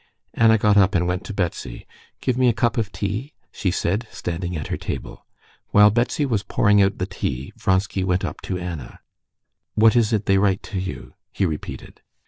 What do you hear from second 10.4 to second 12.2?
to you?" he repeated.